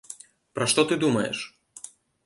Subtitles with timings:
[0.59, 1.47] Пра што ты думаеш?